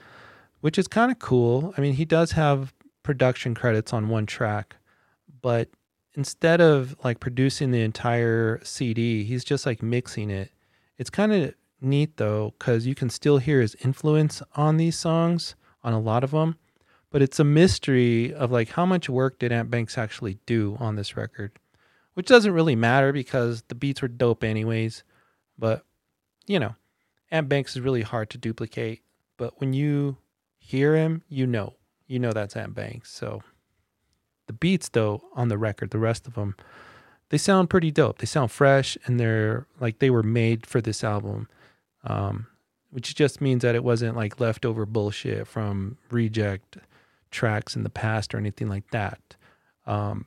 which 0.62 0.78
is 0.78 0.88
kind 0.88 1.12
of 1.12 1.20
cool. 1.20 1.74
I 1.78 1.82
mean, 1.82 1.94
he 1.94 2.06
does 2.06 2.32
have 2.32 2.74
production 3.04 3.56
credits 3.56 3.94
on 3.94 4.10
one 4.10 4.26
track, 4.26 4.77
but 5.48 5.70
instead 6.14 6.60
of 6.60 6.94
like 7.06 7.22
producing 7.22 7.72
the 7.72 7.82
entire 7.82 8.60
CD, 8.66 9.24
he's 9.24 9.46
just 9.46 9.66
like 9.66 9.82
mixing 9.82 10.30
it. 10.30 10.52
It's 10.98 11.10
kind 11.10 11.32
of 11.32 11.54
neat 11.80 12.18
though, 12.18 12.54
because 12.60 12.86
you 12.86 12.94
can 12.94 13.10
still 13.10 13.38
hear 13.38 13.62
his 13.62 13.74
influence 13.76 14.42
on 14.58 14.76
these 14.76 14.98
songs, 14.98 15.56
on 15.86 15.94
a 15.94 16.02
lot 16.02 16.26
of 16.26 16.32
them. 16.32 16.58
But 17.12 17.22
it's 17.22 17.40
a 17.40 17.46
mystery 17.46 18.34
of 18.34 18.52
like 18.52 18.72
how 18.72 18.86
much 18.86 19.08
work 19.08 19.40
did 19.40 19.54
Ant 19.54 19.72
Banks 19.72 19.98
actually 19.98 20.38
do 20.46 20.76
on 20.82 20.98
this 20.98 21.16
record, 21.16 21.54
which 22.16 22.28
doesn't 22.28 22.52
really 22.52 22.76
matter 22.76 23.14
because 23.14 23.64
the 23.70 23.76
beats 23.76 24.02
were 24.02 24.10
dope 24.10 24.44
anyways. 24.44 25.06
But 25.58 25.86
you 26.46 26.60
know, 26.60 26.76
Ant 27.32 27.48
Banks 27.48 27.78
is 27.78 27.82
really 27.82 28.02
hard 28.02 28.30
to 28.32 28.38
duplicate. 28.38 29.02
But 29.38 29.62
when 29.62 29.72
you 29.72 30.18
hear 30.60 30.98
him, 30.98 31.24
you 31.30 31.48
know, 31.48 31.76
you 32.06 32.20
know 32.20 32.34
that's 32.34 32.58
Ant 32.58 32.76
Banks. 32.76 33.14
So 33.14 33.44
the 34.48 34.54
beats, 34.54 34.90
though, 34.90 35.22
on 35.34 35.50
the 35.50 35.58
record, 35.58 35.92
the 35.92 36.00
rest 36.00 36.28
of 36.28 36.34
them, 36.34 36.56
they 37.30 37.38
sound 37.38 37.70
pretty 37.70 37.92
dope. 37.92 38.20
They 38.20 38.26
sound 38.26 38.52
fresh 38.52 38.98
and 39.06 39.20
they're 39.20 39.66
like 39.80 40.00
they 40.00 40.10
were 40.10 40.24
made 40.24 40.66
for 40.66 40.82
this 40.82 41.04
album, 41.04 41.50
um, 42.04 42.48
which 42.90 43.16
just 43.16 43.42
means 43.42 43.62
that 43.64 43.76
it 43.76 43.84
wasn't 43.84 44.16
like 44.16 44.40
leftover 44.40 44.86
bullshit 44.86 45.48
from 45.48 45.98
reject 46.10 46.78
tracks 47.32 47.76
in 47.76 47.84
the 47.84 47.90
past 47.90 48.34
or 48.34 48.38
anything 48.38 48.70
like 48.70 48.90
that. 48.92 49.20
Um, 49.86 50.26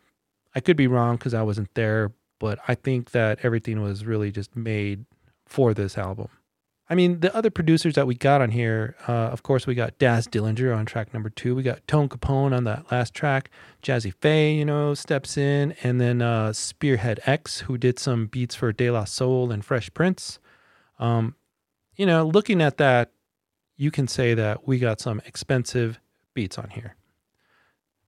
I 0.55 0.61
could 0.61 0.77
be 0.77 0.87
wrong 0.87 1.17
because 1.17 1.35
I 1.35 1.43
wasn't 1.43 1.75
there, 1.75 2.13
but 2.39 2.59
I 2.69 2.75
think 2.75 3.13
that 3.13 3.39
everything 3.43 3.81
was 3.83 4.05
really 4.05 4.31
just 4.31 4.55
made 4.55 5.05
for 5.47 5.73
this 5.73 5.97
album. 5.97 6.29
I 6.91 6.97
mean, 6.97 7.21
the 7.21 7.35
other 7.37 7.51
producers 7.51 7.95
that 7.95 8.09
we 8.09 8.17
got 8.17 8.41
on 8.41 8.51
here, 8.51 8.97
uh, 9.07 9.13
of 9.13 9.45
course, 9.45 9.65
we 9.65 9.77
got 9.77 9.97
Daz 10.01 10.27
Dillinger 10.27 10.77
on 10.77 10.87
track 10.87 11.15
number 11.15 11.31
two. 11.31 11.55
We 11.55 11.63
got 11.63 11.87
Tone 11.87 12.09
Capone 12.09 12.53
on 12.53 12.65
that 12.65 12.91
last 12.91 13.15
track. 13.15 13.49
Jazzy 13.81 14.13
Pha, 14.21 14.51
you 14.53 14.65
know, 14.65 14.95
steps 14.95 15.37
in. 15.37 15.77
And 15.85 16.01
then 16.01 16.21
uh, 16.21 16.53
Spearhead 16.53 17.21
X, 17.27 17.61
who 17.61 17.79
did 17.79 18.01
some 18.01 18.27
beats 18.27 18.57
for 18.57 18.73
De 18.73 18.91
La 18.91 19.05
Soul 19.05 19.53
and 19.53 19.65
Fresh 19.65 19.95
Prince. 19.95 20.41
Um, 20.99 21.37
you 21.95 22.07
know, 22.07 22.27
looking 22.27 22.61
at 22.61 22.77
that, 22.79 23.13
you 23.77 23.93
can 23.93 24.09
say 24.09 24.35
that 24.35 24.67
we 24.67 24.81
got 24.81 25.01
some 25.01 25.23
expensive 25.25 26.01
beats 26.35 26.59
on 26.59 26.71
here. 26.71 26.97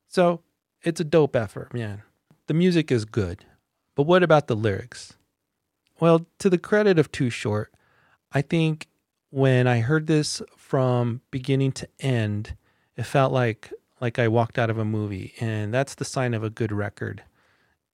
So 0.08 0.42
it's 0.82 1.00
a 1.00 1.04
dope 1.04 1.36
effort, 1.36 1.72
man. 1.72 2.02
The 2.48 2.54
music 2.54 2.90
is 2.90 3.04
good. 3.04 3.44
But 3.94 4.02
what 4.04 4.24
about 4.24 4.48
the 4.48 4.56
lyrics? 4.56 5.12
Well, 6.00 6.26
to 6.40 6.50
the 6.50 6.58
credit 6.58 6.98
of 6.98 7.12
Too 7.12 7.30
Short, 7.30 7.72
I 8.34 8.42
think 8.42 8.88
when 9.30 9.66
I 9.66 9.80
heard 9.80 10.06
this 10.06 10.42
from 10.56 11.20
beginning 11.30 11.72
to 11.72 11.88
end, 12.00 12.56
it 12.96 13.04
felt 13.04 13.32
like 13.32 13.72
like 14.00 14.18
I 14.18 14.26
walked 14.26 14.58
out 14.58 14.68
of 14.68 14.78
a 14.78 14.84
movie, 14.84 15.32
and 15.38 15.72
that's 15.72 15.94
the 15.94 16.04
sign 16.04 16.34
of 16.34 16.42
a 16.42 16.50
good 16.50 16.72
record. 16.72 17.22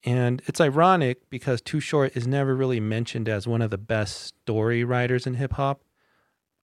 And 0.05 0.41
it's 0.47 0.61
ironic 0.61 1.29
because 1.29 1.61
Too 1.61 1.81
Short 1.81 2.17
is 2.17 2.27
never 2.27 2.57
really 2.57 2.81
mentioned 2.81 3.29
as 3.29 3.47
one 3.47 3.61
of 3.61 3.71
the 3.71 3.79
best 3.79 4.23
story 4.23 4.85
writers 4.85 5.27
in 5.27 5.35
hip 5.35 5.53
hop. 5.55 5.83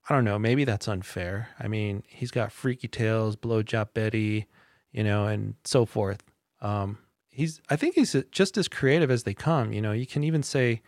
I 0.10 0.16
don't 0.16 0.24
know, 0.24 0.40
maybe 0.40 0.66
that's 0.66 0.88
unfair. 0.88 1.50
I 1.60 1.68
mean, 1.68 2.04
he's 2.08 2.32
got 2.32 2.52
Freaky 2.52 2.88
Tales, 2.88 3.36
Blowjob 3.36 3.94
Betty, 3.94 4.48
you 4.92 5.04
know, 5.04 5.28
and 5.28 5.56
so 5.64 5.86
forth. 5.86 6.24
Um, 6.62 7.00
he's, 7.30 7.62
I 7.70 7.76
think 7.76 7.96
he's 7.96 8.16
just 8.32 8.58
as 8.58 8.68
creative 8.68 9.12
as 9.12 9.24
they 9.24 9.34
come. 9.34 9.74
You 9.74 9.82
know, 9.82 9.92
you 9.92 10.08
can 10.08 10.24
even 10.24 10.44
say 10.44 10.82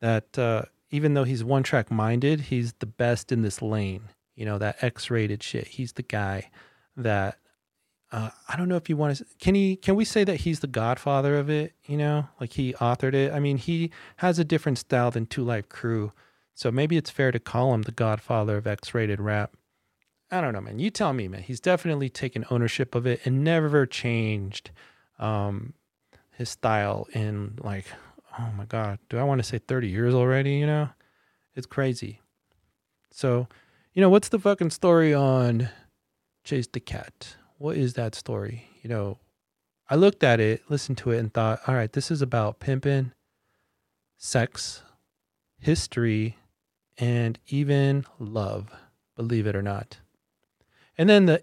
that 0.00 0.38
uh, 0.38 0.62
even 0.90 1.14
though 1.14 1.24
he's 1.24 1.44
one 1.44 1.62
track 1.62 1.90
minded, 1.90 2.42
he's 2.42 2.74
the 2.74 2.86
best 2.86 3.32
in 3.32 3.42
this 3.42 3.60
lane. 3.60 4.08
You 4.34 4.44
know, 4.44 4.58
that 4.58 4.82
X 4.82 5.10
rated 5.10 5.42
shit. 5.42 5.66
He's 5.66 5.92
the 5.92 6.02
guy 6.02 6.50
that 6.96 7.38
uh, 8.12 8.30
I 8.48 8.56
don't 8.56 8.68
know 8.68 8.76
if 8.76 8.88
you 8.88 8.96
want 8.96 9.16
to 9.16 9.26
can 9.40 9.54
he 9.54 9.76
can 9.76 9.96
we 9.96 10.04
say 10.04 10.24
that 10.24 10.36
he's 10.36 10.60
the 10.60 10.66
godfather 10.66 11.36
of 11.36 11.50
it, 11.50 11.74
you 11.86 11.96
know? 11.96 12.28
Like 12.40 12.52
he 12.52 12.72
authored 12.74 13.14
it. 13.14 13.32
I 13.32 13.40
mean, 13.40 13.56
he 13.56 13.90
has 14.18 14.38
a 14.38 14.44
different 14.44 14.78
style 14.78 15.10
than 15.10 15.26
2 15.26 15.44
Live 15.44 15.68
Crew. 15.68 16.12
So 16.54 16.70
maybe 16.70 16.96
it's 16.96 17.10
fair 17.10 17.32
to 17.32 17.38
call 17.38 17.74
him 17.74 17.82
the 17.82 17.92
godfather 17.92 18.56
of 18.56 18.66
X-rated 18.66 19.20
rap. 19.20 19.54
I 20.30 20.40
don't 20.40 20.54
know, 20.54 20.60
man. 20.60 20.78
You 20.78 20.90
tell 20.90 21.12
me, 21.12 21.28
man. 21.28 21.42
He's 21.42 21.60
definitely 21.60 22.08
taken 22.08 22.46
ownership 22.50 22.94
of 22.94 23.06
it 23.06 23.20
and 23.24 23.44
never 23.44 23.86
changed 23.86 24.70
um, 25.18 25.74
his 26.32 26.48
style 26.48 27.06
in 27.12 27.58
like 27.62 27.86
oh 28.38 28.50
my 28.56 28.64
God, 28.64 28.98
do 29.08 29.18
I 29.18 29.22
want 29.24 29.38
to 29.38 29.44
say 29.44 29.58
30 29.58 29.88
years 29.88 30.14
already? 30.14 30.54
You 30.54 30.66
know, 30.66 30.88
it's 31.54 31.66
crazy. 31.66 32.20
So, 33.10 33.48
you 33.94 34.02
know, 34.02 34.10
what's 34.10 34.28
the 34.28 34.38
fucking 34.38 34.70
story 34.70 35.14
on 35.14 35.70
Chase 36.44 36.66
the 36.66 36.80
Cat? 36.80 37.36
What 37.58 37.76
is 37.76 37.94
that 37.94 38.14
story? 38.14 38.68
You 38.82 38.90
know, 38.90 39.18
I 39.88 39.96
looked 39.96 40.22
at 40.22 40.40
it, 40.40 40.62
listened 40.68 40.98
to 40.98 41.12
it, 41.12 41.18
and 41.18 41.32
thought, 41.32 41.60
all 41.66 41.74
right, 41.74 41.92
this 41.92 42.10
is 42.10 42.20
about 42.20 42.60
pimping, 42.60 43.12
sex, 44.18 44.82
history, 45.58 46.36
and 46.98 47.38
even 47.48 48.04
love, 48.18 48.70
believe 49.16 49.46
it 49.46 49.56
or 49.56 49.62
not. 49.62 49.98
And 50.98 51.08
then 51.08 51.26
the 51.26 51.42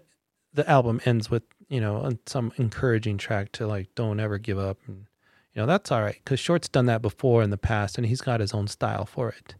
the 0.52 0.68
album 0.70 1.00
ends 1.04 1.28
with, 1.28 1.42
you 1.68 1.80
know, 1.80 2.16
some 2.26 2.52
encouraging 2.56 3.18
track 3.18 3.50
to 3.52 3.66
like 3.66 3.92
don't 3.96 4.20
ever 4.20 4.38
give 4.38 4.58
up 4.58 4.78
and 4.86 5.06
you 5.54 5.62
know, 5.62 5.66
that's 5.66 5.92
all 5.92 6.02
right 6.02 6.20
cuz 6.24 6.40
Short's 6.40 6.68
done 6.68 6.86
that 6.86 7.02
before 7.02 7.42
in 7.42 7.50
the 7.50 7.58
past 7.58 7.96
and 7.98 8.06
he's 8.06 8.20
got 8.20 8.40
his 8.40 8.52
own 8.52 8.66
style 8.68 9.06
for 9.06 9.28
it. 9.30 9.54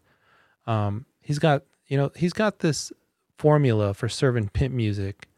Um 0.67 1.07
he's 1.21 1.39
got, 1.39 1.63
you 1.87 1.97
know, 1.97 2.11
he's 2.17 2.33
got 2.33 2.59
this 2.61 2.93
formula 3.39 3.95
for 3.95 4.09
serving 4.09 4.49
pimp 4.51 4.75
music 4.75 5.29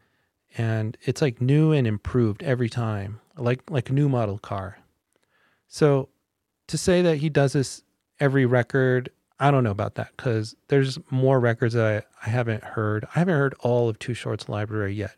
and 0.57 0.97
it's 1.01 1.21
like 1.21 1.41
new 1.41 1.71
and 1.71 1.85
improved 1.85 2.41
every 2.43 2.69
time, 2.69 3.19
like 3.37 3.69
like 3.69 3.89
a 3.89 3.93
new 3.93 4.09
model 4.09 4.37
car. 4.39 4.79
So 5.67 6.09
to 6.67 6.77
say 6.77 7.01
that 7.01 7.17
he 7.17 7.29
does 7.29 7.53
this 7.53 7.83
every 8.19 8.45
record, 8.45 9.09
I 9.39 9.51
don't 9.51 9.63
know 9.63 9.71
about 9.71 9.95
that 9.95 10.11
because 10.17 10.55
there's 10.67 10.97
more 11.11 11.39
records 11.39 11.73
that 11.75 12.05
I, 12.23 12.27
I 12.27 12.29
haven't 12.31 12.63
heard. 12.63 13.05
I 13.15 13.19
haven't 13.19 13.35
heard 13.35 13.55
all 13.59 13.89
of 13.89 13.99
Too 13.99 14.13
Short's 14.13 14.49
library 14.49 14.93
yet, 14.93 15.15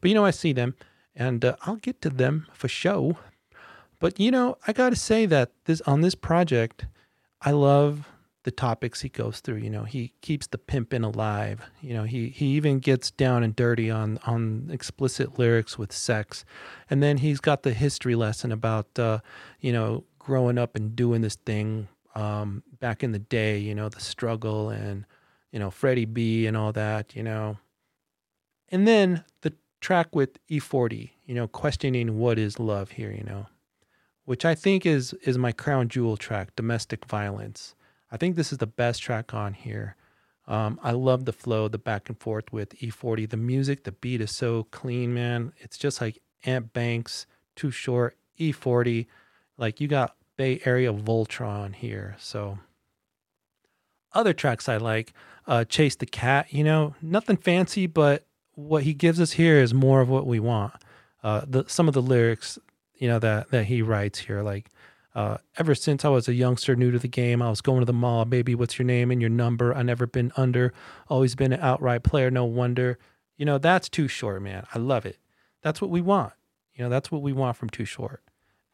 but 0.00 0.08
you 0.08 0.14
know 0.14 0.24
I 0.24 0.30
see 0.30 0.52
them, 0.52 0.74
and 1.16 1.44
uh, 1.44 1.56
I'll 1.62 1.76
get 1.76 2.00
to 2.02 2.10
them 2.10 2.46
for 2.52 2.68
show. 2.68 3.18
But 3.98 4.20
you 4.20 4.30
know 4.30 4.56
I 4.66 4.72
got 4.72 4.90
to 4.90 4.96
say 4.96 5.26
that 5.26 5.50
this 5.64 5.80
on 5.82 6.00
this 6.00 6.14
project, 6.14 6.86
I 7.40 7.50
love 7.52 8.06
the 8.48 8.52
topics 8.52 9.02
he 9.02 9.10
goes 9.10 9.40
through. 9.40 9.58
You 9.58 9.68
know, 9.68 9.84
he 9.84 10.14
keeps 10.22 10.46
the 10.46 10.56
pimping 10.56 11.04
alive. 11.04 11.60
You 11.82 11.92
know, 11.92 12.04
he 12.04 12.30
he 12.30 12.46
even 12.56 12.78
gets 12.78 13.10
down 13.10 13.42
and 13.42 13.54
dirty 13.54 13.90
on 13.90 14.18
on 14.24 14.70
explicit 14.72 15.38
lyrics 15.38 15.76
with 15.76 15.92
sex, 15.92 16.46
and 16.88 17.02
then 17.02 17.18
he's 17.18 17.40
got 17.40 17.62
the 17.62 17.74
history 17.74 18.14
lesson 18.14 18.50
about 18.50 18.98
uh, 18.98 19.18
you 19.60 19.70
know 19.70 20.04
growing 20.18 20.56
up 20.56 20.76
and 20.76 20.96
doing 20.96 21.20
this 21.20 21.36
thing 21.36 21.88
um, 22.14 22.62
back 22.80 23.02
in 23.02 23.12
the 23.12 23.18
day. 23.18 23.58
You 23.58 23.74
know, 23.74 23.90
the 23.90 24.00
struggle 24.00 24.70
and 24.70 25.04
you 25.52 25.58
know 25.58 25.70
Freddie 25.70 26.06
B 26.06 26.46
and 26.46 26.56
all 26.56 26.72
that. 26.72 27.14
You 27.14 27.24
know, 27.24 27.58
and 28.70 28.88
then 28.88 29.24
the 29.42 29.52
track 29.82 30.14
with 30.14 30.38
E40. 30.48 31.10
You 31.26 31.34
know, 31.34 31.48
questioning 31.48 32.18
what 32.18 32.38
is 32.38 32.58
love 32.58 32.92
here. 32.92 33.10
You 33.10 33.24
know, 33.24 33.46
which 34.28 34.44
I 34.44 34.54
think 34.54 34.84
is 34.84 35.12
is 35.22 35.36
my 35.38 35.52
crown 35.52 35.88
jewel 35.88 36.16
track, 36.16 36.54
domestic 36.54 37.04
violence 37.06 37.74
I 38.10 38.16
think 38.16 38.36
this 38.36 38.52
is 38.52 38.58
the 38.58 38.66
best 38.66 39.02
track 39.02 39.34
on 39.34 39.54
here. 39.54 39.96
Um, 40.46 40.80
I 40.82 40.92
love 40.92 41.26
the 41.26 41.32
flow, 41.32 41.68
the 41.68 41.78
back 41.78 42.08
and 42.08 42.18
forth 42.18 42.52
with 42.52 42.78
E40. 42.78 43.28
The 43.28 43.36
music, 43.36 43.84
the 43.84 43.92
beat 43.92 44.20
is 44.20 44.30
so 44.30 44.64
clean, 44.70 45.12
man. 45.12 45.52
It's 45.58 45.76
just 45.76 46.00
like 46.00 46.22
Ant 46.44 46.72
Banks, 46.72 47.26
Too 47.54 47.70
Short, 47.70 48.16
E40. 48.38 49.06
Like 49.58 49.80
you 49.80 49.88
got 49.88 50.16
Bay 50.36 50.60
Area 50.64 50.92
Voltron 50.92 51.74
here. 51.74 52.16
So 52.18 52.58
other 54.14 54.32
tracks 54.32 54.68
I 54.70 54.78
like, 54.78 55.12
uh, 55.46 55.64
Chase 55.64 55.96
the 55.96 56.06
Cat. 56.06 56.46
You 56.50 56.64
know, 56.64 56.94
nothing 57.02 57.36
fancy, 57.36 57.86
but 57.86 58.24
what 58.54 58.84
he 58.84 58.94
gives 58.94 59.20
us 59.20 59.32
here 59.32 59.58
is 59.58 59.74
more 59.74 60.00
of 60.00 60.08
what 60.08 60.26
we 60.26 60.40
want. 60.40 60.72
Uh, 61.22 61.42
the 61.46 61.64
some 61.66 61.88
of 61.88 61.94
the 61.94 62.00
lyrics, 62.00 62.58
you 62.98 63.08
know, 63.08 63.18
that 63.18 63.50
that 63.50 63.64
he 63.64 63.82
writes 63.82 64.18
here, 64.18 64.42
like 64.42 64.70
uh, 65.14 65.38
ever 65.56 65.74
since 65.74 66.04
I 66.04 66.08
was 66.08 66.28
a 66.28 66.34
youngster 66.34 66.76
new 66.76 66.90
to 66.90 66.98
the 66.98 67.08
game, 67.08 67.42
I 67.42 67.50
was 67.50 67.60
going 67.60 67.80
to 67.80 67.86
the 67.86 67.92
mall. 67.92 68.24
Baby, 68.24 68.54
what's 68.54 68.78
your 68.78 68.86
name 68.86 69.10
and 69.10 69.20
your 69.20 69.30
number? 69.30 69.74
I 69.74 69.82
never 69.82 70.06
been 70.06 70.32
under. 70.36 70.72
Always 71.08 71.34
been 71.34 71.52
an 71.52 71.60
outright 71.60 72.02
player. 72.02 72.30
No 72.30 72.44
wonder. 72.44 72.98
You 73.36 73.44
know, 73.44 73.58
that's 73.58 73.88
too 73.88 74.08
short, 74.08 74.42
man. 74.42 74.66
I 74.74 74.78
love 74.78 75.06
it. 75.06 75.18
That's 75.62 75.80
what 75.80 75.90
we 75.90 76.00
want. 76.00 76.34
You 76.74 76.84
know, 76.84 76.90
that's 76.90 77.10
what 77.10 77.22
we 77.22 77.32
want 77.32 77.56
from 77.56 77.68
Too 77.70 77.84
Short. 77.84 78.22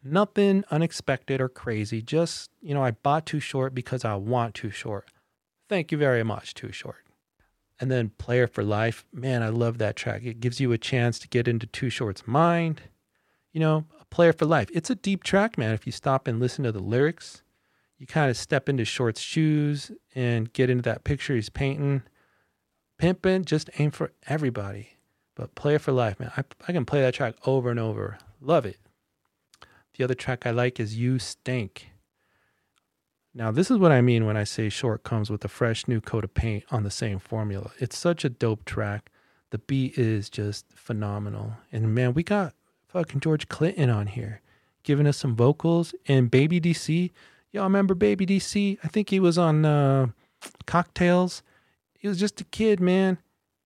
Nothing 0.03 0.65
unexpected 0.71 1.41
or 1.41 1.49
crazy. 1.49 2.03
Just, 2.03 2.51
you 2.61 2.75
know, 2.75 2.85
I 2.85 2.91
bought 2.91 3.25
Too 3.25 3.41
Short 3.41 3.75
because 3.75 4.05
I 4.05 4.15
want 4.17 4.55
Too 4.55 4.71
Short. 4.71 5.09
Thank 5.71 5.91
you 5.91 5.97
very 5.97 6.23
much, 6.23 6.53
Too 6.53 6.73
Short. 6.73 7.05
And 7.81 7.91
then 7.91 8.11
Player 8.19 8.47
for 8.47 8.63
Life. 8.63 9.07
Man, 9.13 9.43
I 9.43 9.49
love 9.49 9.79
that 9.79 9.97
track. 9.97 10.23
It 10.25 10.41
gives 10.41 10.61
you 10.61 10.73
a 10.73 10.79
chance 10.79 11.19
to 11.21 11.29
get 11.29 11.49
into 11.49 11.67
Too 11.67 11.89
Short's 11.89 12.27
mind. 12.27 12.83
You 13.53 13.61
know, 13.61 13.87
Player 14.15 14.33
for 14.33 14.47
Life. 14.47 14.69
It's 14.73 14.91
a 14.91 14.95
deep 14.95 15.25
track, 15.25 15.59
man. 15.59 15.75
If 15.75 15.87
you 15.87 15.91
stop 15.91 16.29
and 16.29 16.39
listen 16.39 16.63
to 16.63 16.71
the 16.71 16.79
lyrics, 16.79 17.43
you 17.99 18.07
kind 18.07 18.31
of 18.31 18.37
step 18.37 18.69
into 18.69 18.85
Short's 18.85 19.21
shoes 19.21 19.91
and 20.15 20.53
get 20.53 20.71
into 20.71 20.83
that 20.83 21.03
picture 21.03 21.35
he's 21.35 21.49
painting. 21.49 22.05
Pimpin' 22.97 23.45
just 23.45 23.71
aim 23.77 23.91
for 23.91 24.13
everybody. 24.29 24.91
But 25.35 25.57
Player 25.57 25.81
for 25.81 25.91
Life, 25.91 26.21
man. 26.21 26.31
I, 26.37 26.45
I 26.69 26.73
can 26.73 26.85
play 26.85 27.01
that 27.01 27.15
track 27.15 27.35
over 27.45 27.73
and 27.73 27.81
over. 27.81 28.19
Love 28.41 28.65
it. 28.65 28.79
The 29.99 30.05
other 30.05 30.15
track 30.15 30.47
I 30.47 30.53
like 30.53 30.79
is 30.79 30.97
You 30.97 31.19
Stink. 31.19 31.91
Now, 33.35 33.51
this 33.51 33.69
is 33.69 33.79
what 33.79 33.91
I 33.91 34.01
mean 34.01 34.27
when 34.27 34.37
I 34.37 34.45
say 34.45 34.69
Short 34.69 35.03
comes 35.03 35.29
with 35.29 35.45
a 35.45 35.49
fresh 35.49 35.89
new 35.89 36.01
coat 36.01 36.23
of 36.23 36.35
paint 36.35 36.63
on 36.71 36.85
the 36.85 36.91
same 36.93 37.19
formula. 37.19 37.73
It's 37.81 37.99
such 37.99 38.25
a 38.25 38.29
dope 38.29 38.65
track. 38.65 39.11
The 39.51 39.59
beat 39.59 39.99
is 39.99 40.31
just 40.31 40.67
phenomenal. 40.73 41.55
And 41.73 41.93
man, 41.93 42.15
we 42.15 42.23
got 42.23 42.55
fucking 42.95 43.21
George 43.21 43.49
Clinton 43.49 43.91
on 43.91 44.07
here, 44.07 44.41
giving 44.85 45.07
us 45.07 45.17
some 45.19 45.35
vocals. 45.35 45.95
And 46.07 46.31
Baby 46.31 46.61
DC, 46.61 47.11
y'all 47.51 47.65
remember 47.65 47.95
Baby 47.95 48.25
DC? 48.25 48.79
I 48.85 48.89
think 48.89 49.11
he 49.11 49.19
was 49.19 49.37
on 49.37 49.65
uh, 49.65 50.07
Cocktails. 50.67 51.43
He 51.99 52.07
was 52.07 52.19
just 52.19 52.41
a 52.41 52.45
kid, 52.45 52.81
man. 52.81 53.19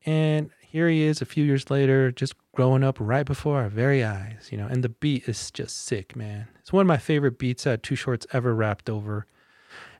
And 0.06 0.50
here 0.62 0.88
he 0.88 1.02
is 1.02 1.20
a 1.20 1.26
few 1.26 1.44
years 1.44 1.70
later, 1.70 2.11
just 2.11 2.35
growing 2.54 2.82
up 2.82 2.97
right 2.99 3.26
before 3.26 3.61
our 3.61 3.68
very 3.68 4.02
eyes, 4.02 4.49
you 4.50 4.56
know. 4.56 4.66
And 4.66 4.82
the 4.82 4.88
beat 4.88 5.28
is 5.28 5.50
just 5.50 5.85
sick, 5.85 6.16
man. 6.16 6.49
It's 6.61 6.73
one 6.73 6.82
of 6.82 6.88
my 6.88 6.97
favorite 6.97 7.38
beats 7.38 7.64
that 7.64 7.82
Too 7.82 7.97
Short's 7.97 8.26
ever 8.32 8.54
rapped 8.54 8.88
over. 8.88 9.26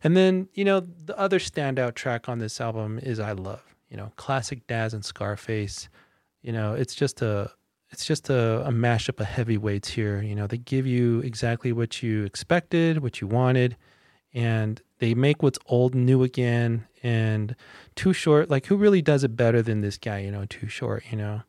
And 0.03 0.17
then, 0.17 0.49
you 0.55 0.65
know, 0.65 0.81
the 0.81 1.19
other 1.19 1.39
standout 1.39 1.95
track 1.97 2.31
on 2.31 2.39
this 2.39 2.63
album 2.63 2.99
is 3.03 3.21
I 3.21 3.33
Love, 3.33 3.63
you 3.91 3.99
know, 3.99 4.11
classic 4.17 4.67
Daz 4.67 4.95
and 4.95 5.05
Scarface. 5.05 5.91
You 6.41 6.53
know, 6.53 6.73
it's 6.73 6.95
just 6.95 7.21
a, 7.21 7.51
it's 7.91 8.05
just 8.05 8.29
a, 8.29 8.67
a 8.67 8.71
mashup 8.71 9.21
of 9.21 9.27
heavyweights 9.27 9.89
here. 9.91 10.21
You 10.23 10.35
know, 10.35 10.47
they 10.47 10.59
give 10.59 10.87
you 10.87 11.21
exactly 11.21 11.73
what 11.73 12.03
you 12.03 12.25
expected, 12.25 13.03
what 13.03 13.21
you 13.21 13.27
wanted, 13.27 13.77
and 14.35 14.81
they 14.99 15.15
make 15.15 15.43
what's 15.43 15.59
old 15.67 15.95
new 15.95 16.23
again. 16.23 16.87
And 17.03 17.57
Too 17.95 18.13
Short, 18.13 18.51
like, 18.51 18.67
who 18.67 18.77
really 18.77 19.03
does 19.03 19.25
it 19.25 19.37
better 19.37 19.63
than 19.63 19.81
this 19.81 19.97
guy? 19.97 20.19
You 20.21 20.31
know, 20.31 20.45
Too 20.45 20.69
Short. 20.69 21.05
You 21.11 21.17
know, 21.17 21.43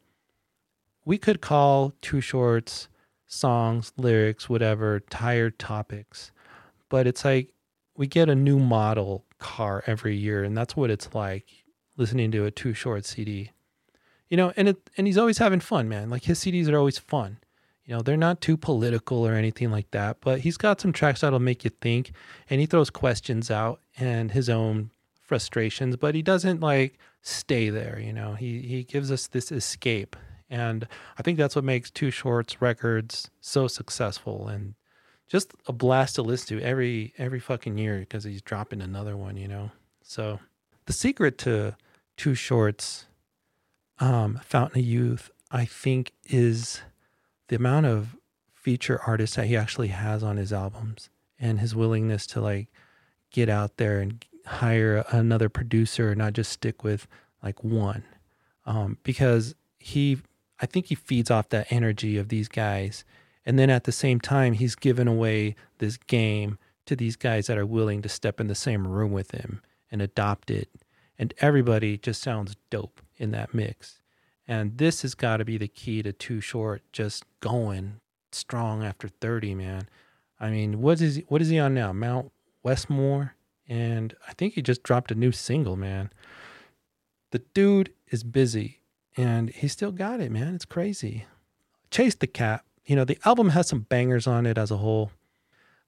we 1.06 1.18
could 1.18 1.42
call 1.42 1.94
Too 2.02 2.22
Short's 2.22 2.88
songs, 3.28 3.92
lyrics, 3.98 4.50
whatever, 4.50 5.02
tired 5.02 5.60
topics, 5.60 6.32
but 6.88 7.06
it's 7.06 7.26
like 7.26 7.54
we 7.98 8.08
get 8.08 8.30
a 8.30 8.36
new 8.36 8.60
model 8.60 9.26
car 9.40 9.84
every 9.86 10.16
year, 10.16 10.44
and 10.44 10.58
that's 10.58 10.76
what 10.76 10.90
it's 10.90 11.14
like 11.14 11.46
listening 11.98 12.32
to 12.32 12.46
a 12.46 12.52
Too 12.52 12.74
Short 12.74 13.06
CD 13.06 13.52
you 14.30 14.38
know, 14.38 14.54
and 14.56 14.70
it 14.70 14.90
and 14.98 15.08
he's 15.08 15.18
always 15.18 15.40
having 15.40 15.60
fun, 15.60 15.90
man. 15.90 16.10
Like 16.10 16.24
his 16.24 16.40
CDs 16.40 16.70
are 16.70 16.78
always 16.78 16.98
fun. 16.98 17.38
You 17.86 17.96
know, 17.96 18.02
they're 18.04 18.18
not 18.18 18.40
too 18.40 18.56
political 18.56 19.26
or 19.28 19.34
anything 19.34 19.72
like 19.72 19.90
that, 19.92 20.18
but 20.22 20.42
he's 20.42 20.58
got 20.58 20.80
some 20.80 20.94
tracks 20.94 21.22
that'll 21.22 21.40
make 21.40 21.64
you 21.64 21.72
think, 21.82 22.12
and 22.50 22.60
he 22.62 22.68
throws 22.68 22.92
questions 22.92 23.50
out 23.50 23.82
and 23.98 24.32
his 24.32 24.48
own 24.48 24.92
frustrations, 25.30 25.96
but 25.96 26.14
he 26.14 26.22
doesn't 26.22 26.60
like 26.60 27.00
stay 27.22 27.70
there. 27.70 28.00
You 28.00 28.14
know, 28.14 28.36
he 28.36 28.62
he 28.62 28.84
gives 28.84 29.12
us 29.12 29.28
this 29.28 29.52
escape, 29.52 30.16
and 30.50 30.88
I 31.18 31.24
think 31.24 31.38
that's 31.38 31.56
what 31.56 31.66
makes 31.66 31.90
Too 31.90 32.12
Short's 32.12 32.62
records 32.62 33.32
so 33.42 33.68
successful 33.68 34.48
and 34.48 34.76
just 35.28 35.54
a 35.68 35.74
blast 35.74 36.16
to 36.16 36.22
listen 36.22 36.60
to 36.60 36.64
every 36.64 37.14
every 37.18 37.40
fucking 37.40 37.78
year 37.78 38.00
because 38.00 38.24
he's 38.24 38.42
dropping 38.42 38.82
another 38.82 39.18
one. 39.18 39.36
You 39.36 39.48
know, 39.48 39.72
so 40.04 40.40
the 40.86 40.94
secret 40.94 41.40
to 41.40 41.76
Too 42.18 42.36
Short's 42.36 43.06
um, 44.00 44.40
Fountain 44.44 44.80
of 44.80 44.86
Youth, 44.86 45.30
I 45.52 45.66
think, 45.66 46.14
is 46.26 46.82
the 47.48 47.56
amount 47.56 47.86
of 47.86 48.16
feature 48.54 49.00
artists 49.06 49.36
that 49.36 49.48
he 49.48 49.58
actually 49.58 49.88
has 49.90 50.24
on 50.24 50.38
his 50.38 50.54
albums 50.54 51.10
and 51.40 51.60
his 51.60 51.76
willingness 51.76 52.28
to 52.28 52.42
like 52.42 52.68
get 53.32 53.50
out 53.50 53.78
there 53.78 54.00
and 54.00 54.26
hire 54.46 55.06
another 55.10 55.50
producer, 55.50 56.16
not 56.16 56.34
just 56.34 56.52
stick 56.52 56.84
with 56.84 57.08
like 57.44 57.64
one. 57.64 58.04
Um, 58.66 58.98
because 59.04 59.56
he, 59.80 60.20
I 60.60 60.66
think 60.66 60.88
he 60.88 60.96
feeds 60.96 61.32
off 61.32 61.50
that 61.50 61.72
energy 61.72 62.18
of 62.18 62.30
these 62.30 62.48
guys. 62.48 63.04
And 63.46 63.58
then 63.58 63.70
at 63.70 63.86
the 63.86 63.92
same 63.92 64.20
time, 64.20 64.54
he's 64.54 64.76
given 64.76 65.08
away 65.08 65.56
this 65.80 65.98
game 65.98 66.58
to 66.86 66.96
these 66.96 67.16
guys 67.16 67.48
that 67.48 67.58
are 67.58 67.66
willing 67.66 68.02
to 68.02 68.10
step 68.10 68.40
in 68.40 68.48
the 68.48 68.56
same 68.56 68.88
room 68.88 69.12
with 69.12 69.32
him 69.32 69.62
and 69.92 70.02
adopt 70.02 70.52
it. 70.52 70.70
And 71.18 71.34
everybody 71.40 71.98
just 71.98 72.22
sounds 72.22 72.56
dope 72.70 73.02
in 73.20 73.32
that 73.32 73.54
mix. 73.54 74.00
And 74.48 74.78
this 74.80 75.04
has 75.04 75.14
got 75.14 75.38
to 75.38 75.46
be 75.46 75.58
the 75.58 75.68
key 75.68 76.02
to 76.02 76.12
Too 76.12 76.42
Short 76.42 76.82
just 76.92 77.24
going 77.40 78.00
strong 78.32 78.84
after 78.84 79.08
30, 79.08 79.54
man. 79.54 79.88
I 80.40 80.50
mean, 80.50 80.82
what 80.82 81.02
is 81.02 81.18
he, 81.18 81.26
what 81.28 81.42
is 81.42 81.50
he 81.50 81.60
on 81.60 81.74
now? 81.74 81.94
Mount 81.94 82.32
Westmore, 82.64 83.36
and 83.68 84.16
I 84.28 84.34
think 84.34 84.54
he 84.54 84.62
just 84.62 84.84
dropped 84.84 85.12
a 85.12 85.16
new 85.16 85.32
single, 85.32 85.76
man. 85.76 86.12
The 87.32 87.40
dude 87.54 87.94
is 88.10 88.24
busy, 88.24 88.80
and 89.16 89.50
he 89.50 89.68
still 89.68 89.92
got 89.92 90.20
it, 90.20 90.32
man. 90.32 90.56
It's 90.56 90.66
crazy. 90.66 91.26
Chase 91.92 92.16
the 92.16 92.28
Cat. 92.28 92.64
You 92.86 92.96
know, 92.96 93.06
the 93.06 93.20
album 93.26 93.50
has 93.50 93.68
some 93.68 93.82
bangers 93.82 94.26
on 94.26 94.46
it 94.46 94.58
as 94.58 94.72
a 94.72 94.78
whole. 94.78 95.12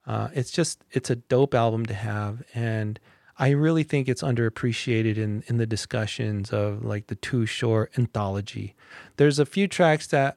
Uh, 0.06 0.28
it's 0.34 0.50
just 0.50 0.84
it's 0.92 1.10
a 1.10 1.16
dope 1.16 1.54
album 1.54 1.86
to 1.86 1.94
have, 1.94 2.42
and 2.54 3.00
I 3.42 3.50
really 3.50 3.82
think 3.82 4.08
it's 4.08 4.22
underappreciated 4.22 5.16
in 5.16 5.42
in 5.48 5.56
the 5.56 5.66
discussions 5.66 6.52
of 6.52 6.84
like 6.84 7.08
the 7.08 7.16
Too 7.16 7.44
Short 7.44 7.90
anthology. 7.98 8.76
There's 9.16 9.40
a 9.40 9.44
few 9.44 9.66
tracks 9.66 10.06
that 10.06 10.36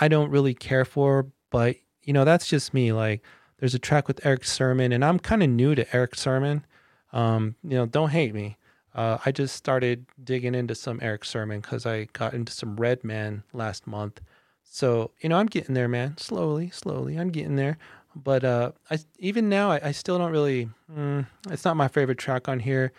I 0.00 0.08
don't 0.08 0.30
really 0.30 0.54
care 0.54 0.86
for, 0.86 1.26
but 1.50 1.76
you 2.02 2.14
know 2.14 2.24
that's 2.24 2.48
just 2.48 2.72
me. 2.72 2.92
Like 2.94 3.22
there's 3.58 3.74
a 3.74 3.78
track 3.78 4.08
with 4.08 4.24
Erick 4.24 4.46
Sermon, 4.46 4.90
and 4.90 5.04
I'm 5.04 5.18
kind 5.18 5.42
of 5.42 5.50
new 5.50 5.74
to 5.74 5.94
Erick 5.94 6.14
Sermon. 6.14 6.64
Um, 7.12 7.56
you 7.62 7.76
know, 7.76 7.84
don't 7.84 8.08
hate 8.08 8.32
me. 8.32 8.56
Uh, 8.94 9.18
I 9.26 9.32
just 9.32 9.54
started 9.54 10.06
digging 10.24 10.54
into 10.54 10.74
some 10.74 10.98
Erick 11.02 11.26
Sermon 11.26 11.60
because 11.60 11.84
I 11.84 12.04
got 12.14 12.32
into 12.32 12.52
some 12.54 12.76
Redman 12.76 13.42
last 13.52 13.86
month. 13.86 14.22
So 14.64 15.10
you 15.20 15.28
know, 15.28 15.36
I'm 15.36 15.44
getting 15.44 15.74
there, 15.74 15.88
man. 15.88 16.16
Slowly, 16.16 16.70
slowly, 16.70 17.16
I'm 17.18 17.28
getting 17.28 17.56
there. 17.56 17.76
But 18.16 18.44
uh, 18.44 18.72
I 18.90 18.98
even 19.18 19.50
now, 19.50 19.70
I, 19.70 19.88
I 19.88 19.92
still 19.92 20.16
don't 20.16 20.32
really. 20.32 20.70
Mm, 20.90 21.26
it's 21.50 21.66
not 21.66 21.76
my 21.76 21.86
favorite 21.86 22.16
track 22.16 22.48
on 22.48 22.60
here. 22.60 22.92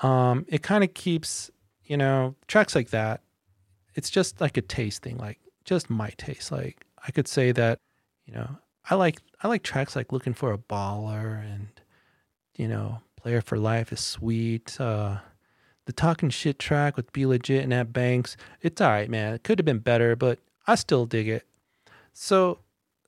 Um, 0.00 0.44
it 0.48 0.62
kind 0.62 0.84
of 0.84 0.92
keeps, 0.92 1.50
you 1.84 1.96
know, 1.96 2.34
tracks 2.46 2.74
like 2.74 2.90
that. 2.90 3.22
It's 3.94 4.10
just 4.10 4.38
like 4.40 4.58
a 4.58 4.62
taste 4.62 5.02
thing, 5.02 5.16
like 5.16 5.38
just 5.64 5.88
my 5.88 6.10
taste. 6.18 6.52
Like 6.52 6.84
I 7.06 7.10
could 7.10 7.26
say 7.26 7.52
that, 7.52 7.78
you 8.26 8.34
know, 8.34 8.58
I 8.90 8.96
like 8.96 9.20
I 9.42 9.48
like 9.48 9.62
tracks 9.62 9.96
like 9.96 10.12
"Looking 10.12 10.34
for 10.34 10.52
a 10.52 10.58
Baller" 10.58 11.42
and, 11.42 11.68
you 12.54 12.68
know, 12.68 13.00
"Player 13.16 13.40
for 13.40 13.58
Life" 13.58 13.92
is 13.94 14.00
sweet. 14.00 14.78
Uh, 14.78 15.18
the 15.86 15.92
talking 15.92 16.28
shit 16.28 16.58
track 16.58 16.98
with 16.98 17.14
"Be 17.14 17.24
Legit" 17.24 17.64
and 17.64 17.72
Ant 17.72 17.94
Banks, 17.94 18.36
it's 18.60 18.80
all 18.82 18.90
right, 18.90 19.08
man. 19.08 19.32
It 19.32 19.42
could 19.42 19.58
have 19.58 19.64
been 19.64 19.78
better, 19.78 20.16
but 20.16 20.38
I 20.66 20.74
still 20.74 21.06
dig 21.06 21.28
it. 21.28 21.46
So 22.12 22.58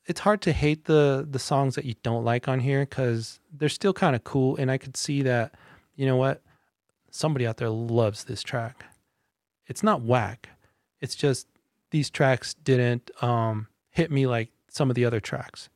it's 0.05 0.19
hard 0.19 0.41
to 0.41 0.51
hate 0.51 0.85
the 0.85 1.25
the 1.29 1.39
songs 1.39 1.75
that 1.75 1.85
you 1.85 1.95
don't 2.03 2.25
like 2.25 2.47
on 2.47 2.59
here 2.59 2.81
because 2.81 3.39
they're 3.51 3.69
still 3.69 3.93
kind 3.93 4.15
of 4.15 4.23
cool, 4.23 4.55
and 4.57 4.69
I 4.69 4.77
could 4.77 4.97
see 4.97 5.21
that. 5.23 5.55
You 5.95 6.05
know 6.05 6.17
what? 6.17 6.41
Somebody 7.11 7.45
out 7.45 7.57
there 7.57 7.69
loves 7.69 8.23
this 8.23 8.41
track. 8.41 8.85
It's 9.67 9.83
not 9.83 10.01
whack. 10.01 10.49
It's 10.99 11.15
just 11.15 11.47
these 11.91 12.09
tracks 12.09 12.55
didn't 12.55 13.11
um, 13.21 13.67
hit 13.91 14.11
me 14.11 14.25
like 14.25 14.49
some 14.67 14.89
of 14.89 14.95
the 14.95 15.05
other 15.05 15.19
tracks. 15.19 15.69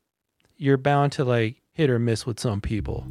You're 0.58 0.78
bound 0.78 1.12
to 1.14 1.24
like 1.24 1.62
hit 1.74 1.90
or 1.90 2.00
miss 2.00 2.26
with 2.26 2.40
some 2.40 2.60
people. 2.60 3.08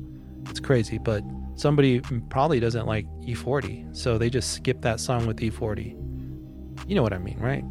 It's 0.51 0.61
crazy, 0.61 0.99
but 0.99 1.23
somebody 1.55 2.01
probably 2.29 2.61
doesn't 2.61 2.87
like 2.87 3.07
E40, 3.23 3.97
so 3.97 4.19
they 4.19 4.29
just 4.29 4.53
skip 4.53 4.83
that 4.83 5.01
song 5.01 5.27
with 5.27 5.39
E40. 5.39 5.91
You 6.89 6.95
know 6.95 7.03
what 7.03 7.13
I 7.13 7.19
mean, 7.19 7.39
right? 7.39 7.65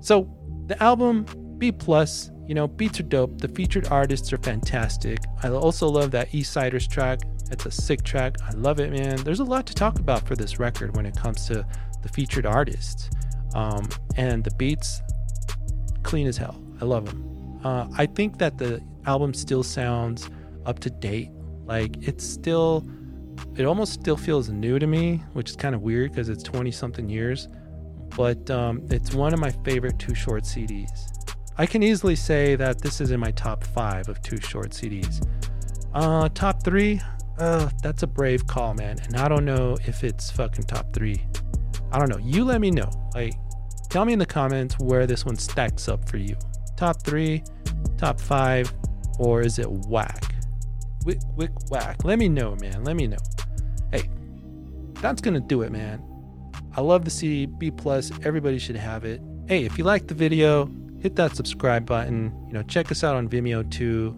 So 0.00 0.28
the 0.66 0.82
album 0.82 1.26
B 1.58 1.70
plus, 1.70 2.30
you 2.50 2.54
know, 2.54 2.66
beats 2.66 2.98
are 2.98 3.04
dope. 3.04 3.38
The 3.38 3.46
featured 3.46 3.86
artists 3.92 4.32
are 4.32 4.38
fantastic. 4.38 5.20
I 5.40 5.50
also 5.50 5.86
love 5.86 6.10
that 6.10 6.32
Eastsiders 6.32 6.90
track. 6.90 7.20
It's 7.52 7.64
a 7.64 7.70
sick 7.70 8.02
track. 8.02 8.38
I 8.42 8.50
love 8.54 8.80
it, 8.80 8.90
man. 8.90 9.18
There's 9.18 9.38
a 9.38 9.44
lot 9.44 9.68
to 9.68 9.74
talk 9.74 10.00
about 10.00 10.26
for 10.26 10.34
this 10.34 10.58
record 10.58 10.96
when 10.96 11.06
it 11.06 11.14
comes 11.14 11.46
to 11.46 11.64
the 12.02 12.08
featured 12.08 12.46
artists. 12.46 13.08
Um, 13.54 13.88
and 14.16 14.42
the 14.42 14.50
beats, 14.56 15.00
clean 16.02 16.26
as 16.26 16.36
hell. 16.36 16.60
I 16.80 16.86
love 16.86 17.06
them. 17.06 17.60
Uh, 17.62 17.86
I 17.96 18.06
think 18.06 18.38
that 18.38 18.58
the 18.58 18.82
album 19.06 19.32
still 19.32 19.62
sounds 19.62 20.28
up 20.66 20.80
to 20.80 20.90
date. 20.90 21.30
Like 21.66 21.98
it's 22.00 22.26
still, 22.26 22.84
it 23.54 23.64
almost 23.64 23.92
still 23.92 24.16
feels 24.16 24.48
new 24.48 24.80
to 24.80 24.88
me, 24.88 25.22
which 25.34 25.50
is 25.50 25.56
kind 25.56 25.76
of 25.76 25.82
weird 25.82 26.10
because 26.10 26.28
it's 26.28 26.42
20 26.42 26.72
something 26.72 27.08
years. 27.08 27.46
But 28.16 28.50
um, 28.50 28.82
it's 28.90 29.14
one 29.14 29.32
of 29.32 29.38
my 29.38 29.52
favorite 29.64 30.00
Too 30.00 30.16
Short 30.16 30.42
CDs. 30.42 31.19
I 31.60 31.66
can 31.66 31.82
easily 31.82 32.16
say 32.16 32.56
that 32.56 32.80
this 32.80 33.02
is 33.02 33.10
in 33.10 33.20
my 33.20 33.32
top 33.32 33.64
five 33.64 34.08
of 34.08 34.22
Too 34.22 34.38
Short 34.40 34.70
CDs. 34.70 35.22
Uh, 35.92 36.26
top 36.30 36.64
three, 36.64 37.02
uh, 37.38 37.68
that's 37.82 38.02
a 38.02 38.06
brave 38.06 38.46
call, 38.46 38.72
man. 38.72 38.98
And 39.04 39.18
I 39.18 39.28
don't 39.28 39.44
know 39.44 39.76
if 39.86 40.02
it's 40.02 40.30
fucking 40.30 40.64
top 40.64 40.94
three. 40.94 41.22
I 41.92 41.98
don't 41.98 42.08
know. 42.08 42.16
You 42.16 42.46
let 42.46 42.62
me 42.62 42.70
know. 42.70 42.90
Like, 43.14 43.34
tell 43.90 44.06
me 44.06 44.14
in 44.14 44.18
the 44.18 44.24
comments 44.24 44.78
where 44.78 45.06
this 45.06 45.26
one 45.26 45.36
stacks 45.36 45.86
up 45.86 46.08
for 46.08 46.16
you. 46.16 46.34
Top 46.78 47.02
three, 47.02 47.44
top 47.98 48.18
five, 48.18 48.72
or 49.18 49.42
is 49.42 49.58
it 49.58 49.70
whack? 49.70 50.34
Wick, 51.04 51.18
wick, 51.36 51.50
whack. 51.68 52.04
Let 52.04 52.18
me 52.18 52.30
know, 52.30 52.56
man. 52.56 52.84
Let 52.84 52.96
me 52.96 53.06
know. 53.06 53.20
Hey, 53.92 54.08
that's 55.02 55.20
gonna 55.20 55.40
do 55.40 55.60
it, 55.60 55.72
man. 55.72 56.02
I 56.74 56.80
love 56.80 57.04
the 57.04 57.10
CD 57.10 57.44
B 57.44 57.70
plus. 57.70 58.10
Everybody 58.24 58.58
should 58.58 58.76
have 58.76 59.04
it. 59.04 59.20
Hey, 59.46 59.66
if 59.66 59.76
you 59.76 59.84
liked 59.84 60.08
the 60.08 60.14
video, 60.14 60.70
hit 61.00 61.16
that 61.16 61.34
subscribe 61.34 61.86
button. 61.86 62.32
You 62.46 62.54
know, 62.54 62.62
check 62.62 62.90
us 62.92 63.02
out 63.02 63.16
on 63.16 63.28
Vimeo 63.28 63.68
too, 63.70 64.14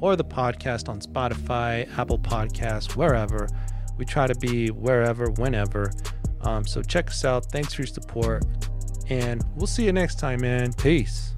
or 0.00 0.16
the 0.16 0.24
podcast 0.24 0.88
on 0.88 1.00
Spotify, 1.00 1.86
Apple 1.98 2.18
Podcasts, 2.18 2.96
wherever. 2.96 3.48
We 3.98 4.04
try 4.04 4.26
to 4.26 4.34
be 4.36 4.68
wherever, 4.68 5.30
whenever. 5.32 5.92
Um, 6.42 6.66
so 6.66 6.82
check 6.82 7.08
us 7.08 7.24
out. 7.24 7.46
Thanks 7.46 7.74
for 7.74 7.82
your 7.82 7.86
support. 7.86 8.44
And 9.08 9.44
we'll 9.56 9.66
see 9.66 9.84
you 9.84 9.92
next 9.92 10.18
time, 10.18 10.40
man. 10.40 10.72
Peace. 10.72 11.34